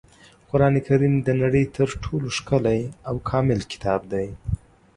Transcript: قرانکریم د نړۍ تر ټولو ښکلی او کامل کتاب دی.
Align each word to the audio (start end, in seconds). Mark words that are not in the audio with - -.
قرانکریم 0.49 1.15
د 1.27 1.29
نړۍ 1.41 1.65
تر 1.77 1.89
ټولو 2.03 2.27
ښکلی 2.37 2.81
او 3.09 3.15
کامل 3.29 3.59
کتاب 3.71 4.01
دی. 4.11 4.27